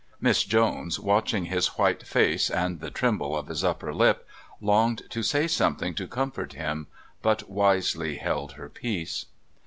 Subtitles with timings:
[0.19, 4.27] Miss Jones, watching his white face and the tremble of his upper lip,
[4.59, 6.87] longed to say something to comfort him,
[7.21, 9.27] but wisely held her peace.